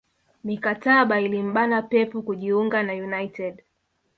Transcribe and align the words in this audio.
Mikataba 0.43 1.19
ilimbana 1.19 1.81
Pep 1.81 2.11
kujiunga 2.13 2.83
na 2.83 2.93
united 2.93 3.63